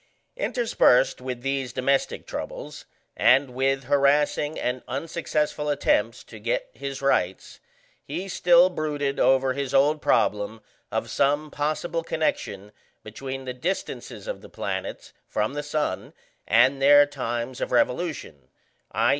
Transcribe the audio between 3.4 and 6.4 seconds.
with harassing and unsuccessful attempts to